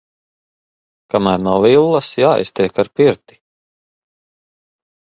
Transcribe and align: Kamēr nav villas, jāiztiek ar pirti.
Kamēr 1.15 1.43
nav 1.49 1.59
villas, 1.67 2.09
jāiztiek 2.23 2.83
ar 2.85 2.93
pirti. 3.03 3.41